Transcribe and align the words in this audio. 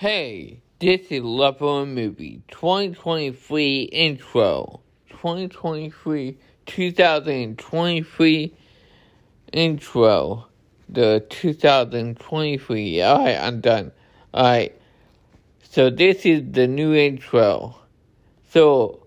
Hey, 0.00 0.60
this 0.78 1.10
is 1.10 1.24
a 1.24 1.84
Movie 1.84 2.40
2023 2.52 3.82
intro. 3.82 4.80
2023, 5.08 6.38
2023 6.66 8.54
intro. 9.52 10.46
The 10.88 11.26
2023. 11.28 13.02
Alright, 13.02 13.40
I'm 13.40 13.60
done. 13.60 13.90
Alright. 14.32 14.80
So 15.64 15.90
this 15.90 16.24
is 16.24 16.44
the 16.52 16.68
new 16.68 16.94
intro. 16.94 17.74
So 18.50 19.04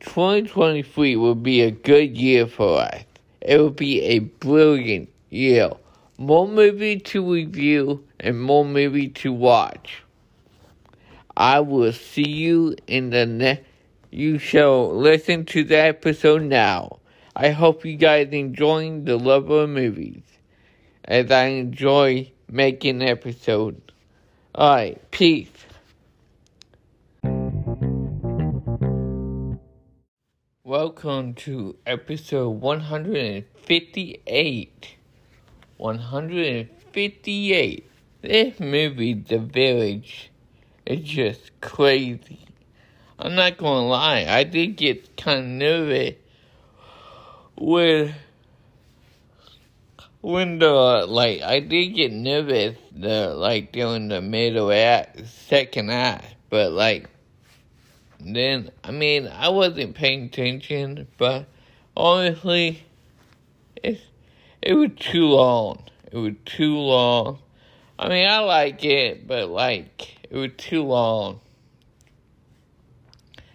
2023 0.00 1.16
will 1.16 1.34
be 1.34 1.60
a 1.60 1.70
good 1.70 2.16
year 2.16 2.46
for 2.46 2.80
us. 2.80 3.04
It 3.42 3.58
will 3.58 3.68
be 3.68 4.00
a 4.04 4.20
brilliant 4.20 5.10
year. 5.28 5.72
More 6.20 6.48
movie 6.48 6.98
to 6.98 7.32
review 7.32 8.04
and 8.18 8.42
more 8.42 8.64
movie 8.64 9.06
to 9.06 9.32
watch. 9.32 10.02
I 11.36 11.60
will 11.60 11.92
see 11.92 12.28
you 12.28 12.74
in 12.88 13.10
the 13.10 13.24
next. 13.24 13.62
You 14.10 14.38
shall 14.38 14.92
listen 14.92 15.44
to 15.44 15.62
the 15.62 15.76
episode 15.76 16.42
now. 16.42 16.98
I 17.36 17.50
hope 17.50 17.84
you 17.84 17.94
guys 17.94 18.30
enjoying 18.32 19.04
the 19.04 19.16
love 19.16 19.48
of 19.48 19.70
movies 19.70 20.24
as 21.04 21.30
I 21.30 21.44
enjoy 21.44 22.32
making 22.50 23.00
episodes. 23.00 23.80
Alright, 24.56 25.08
peace. 25.12 25.52
Welcome 30.64 31.34
to 31.34 31.76
episode 31.86 32.60
158. 32.60 34.97
158. 35.78 37.90
This 38.20 38.60
movie, 38.60 39.14
The 39.14 39.38
Village, 39.38 40.30
is 40.84 41.00
just 41.00 41.58
crazy. 41.60 42.40
I'm 43.18 43.34
not 43.34 43.56
gonna 43.56 43.86
lie, 43.86 44.26
I 44.28 44.44
did 44.44 44.76
get 44.76 45.16
kind 45.16 45.40
of 45.40 45.46
nervous 45.46 46.14
when, 47.56 48.14
when 50.20 50.58
the, 50.58 51.06
like, 51.08 51.40
I 51.42 51.60
did 51.60 51.94
get 51.94 52.12
nervous, 52.12 52.76
the, 52.92 53.34
like, 53.34 53.72
during 53.72 54.08
the 54.08 54.20
middle 54.20 54.70
act, 54.70 55.26
second 55.26 55.90
act, 55.90 56.34
but, 56.50 56.72
like, 56.72 57.08
then, 58.20 58.70
I 58.84 58.90
mean, 58.90 59.28
I 59.28 59.48
wasn't 59.48 59.94
paying 59.94 60.24
attention, 60.24 61.06
but 61.18 61.46
honestly, 61.96 62.84
it's, 63.82 64.02
it 64.62 64.74
was 64.74 64.90
too 64.98 65.26
long. 65.26 65.82
It 66.10 66.16
was 66.16 66.34
too 66.44 66.76
long. 66.76 67.38
I 67.98 68.08
mean, 68.08 68.28
I 68.28 68.38
like 68.40 68.84
it, 68.84 69.26
but 69.26 69.48
like, 69.48 70.16
it 70.30 70.36
was 70.36 70.50
too 70.56 70.84
long. 70.84 71.40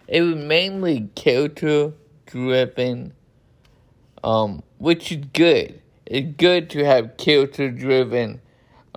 It 0.06 0.20
was 0.20 0.36
mainly 0.36 1.08
character 1.14 1.92
driven, 2.26 3.14
um, 4.22 4.62
which 4.78 5.10
is 5.12 5.24
good. 5.32 5.80
It's 6.06 6.36
good 6.36 6.70
to 6.70 6.84
have 6.84 7.16
character 7.16 7.70
driven, 7.70 8.42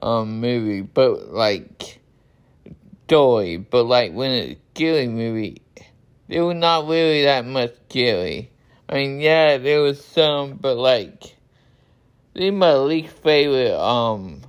um, 0.02 0.42
movie, 0.42 0.82
but 0.82 1.32
like, 1.32 2.00
story, 3.08 3.56
but 3.56 3.86
like 3.86 4.12
when 4.12 4.32
it's 4.32 4.60
scary 4.76 5.08
movie, 5.08 5.62
there 6.28 6.44
was 6.44 6.58
not 6.58 6.88
really 6.88 7.24
that 7.24 7.46
much 7.46 7.72
scary. 7.90 8.52
I 8.90 8.96
mean, 8.96 9.22
yeah, 9.22 9.58
there 9.58 9.80
was 9.80 10.04
some, 10.04 10.58
but 10.58 10.76
like, 10.76 11.37
this 12.38 12.54
my 12.54 12.76
least 12.76 13.14
favorite, 13.16 13.76
um, 13.76 14.44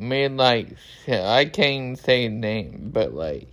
M. 0.00 0.36
Night, 0.36 0.78
I 1.06 1.44
can't 1.44 1.58
even 1.58 1.96
say 1.96 2.28
name, 2.28 2.88
but 2.90 3.12
like, 3.12 3.48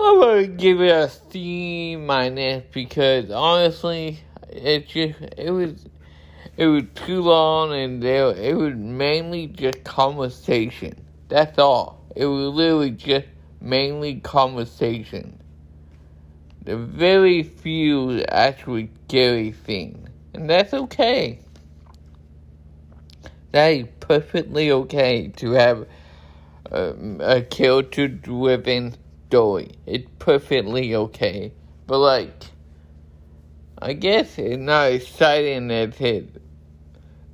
I'm 0.00 0.20
gonna 0.20 0.46
give 0.46 0.80
it 0.80 0.90
a 0.90 1.10
C 1.10 1.96
minus 1.96 2.64
because 2.72 3.30
honestly, 3.30 4.20
it 4.48 4.88
just, 4.88 5.20
it 5.36 5.50
was, 5.50 5.84
it 6.56 6.66
was 6.66 6.84
too 6.94 7.20
long 7.20 7.74
and 7.74 8.02
there 8.02 8.34
it 8.34 8.56
was 8.56 8.74
mainly 8.74 9.48
just 9.48 9.84
conversation. 9.84 10.94
That's 11.28 11.58
all. 11.58 12.06
It 12.16 12.24
was 12.24 12.54
literally 12.54 12.92
just 12.92 13.26
mainly 13.60 14.20
conversation. 14.20 15.42
The 16.62 16.76
very 16.76 17.42
few 17.42 18.22
actually 18.24 18.90
scary 19.06 19.52
things. 19.52 20.08
And 20.34 20.48
that's 20.48 20.74
okay. 20.74 21.38
That 23.52 23.68
is 23.68 23.86
perfectly 24.00 24.70
okay 24.70 25.28
to 25.36 25.52
have 25.52 25.86
um, 26.70 27.20
a 27.22 27.42
character 27.42 28.08
driven 28.08 28.94
story. 29.28 29.72
It's 29.86 30.08
perfectly 30.18 30.94
okay. 30.94 31.52
But 31.86 31.98
like 31.98 32.44
I 33.78 33.94
guess 33.94 34.38
it's 34.38 34.58
not 34.58 34.92
exciting 34.92 35.70
as 35.70 35.98
it 36.00 36.42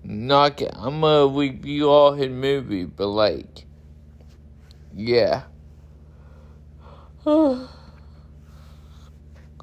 not 0.05 0.63
I'm 0.63 1.01
gonna 1.01 1.27
review 1.27 1.91
all 1.91 2.13
his 2.13 2.31
movies, 2.31 2.89
but 2.95 3.09
like, 3.09 3.67
yeah. 4.95 5.43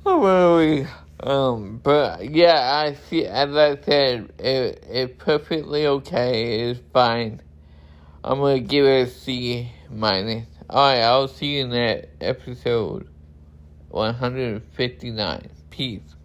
Really, 0.05 0.85
um, 1.21 1.79
but 1.81 2.29
yeah, 2.29 2.85
I 2.85 2.95
see, 3.09 3.25
as 3.25 3.55
I 3.55 3.77
said, 3.81 4.33
it, 4.37 4.85
it's 4.89 5.13
perfectly 5.17 5.87
okay, 5.87 6.69
it's 6.69 6.81
fine. 6.91 7.41
I'm 8.23 8.39
gonna 8.39 8.59
give 8.59 8.85
it 8.85 9.07
a 9.07 9.09
C 9.09 9.71
minus. 9.89 10.47
Alright, 10.69 11.01
I'll 11.01 11.27
see 11.27 11.57
you 11.57 11.63
in 11.65 11.69
that 11.69 12.09
episode 12.19 13.07
159. 13.89 15.49
Peace. 15.69 16.15